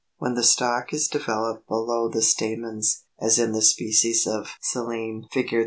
[0.17, 5.53] When the stalk is developed below the stamens, as in most species of Silene (Fig.